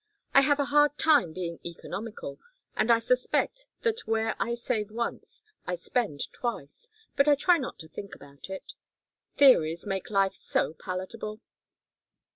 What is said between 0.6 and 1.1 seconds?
hard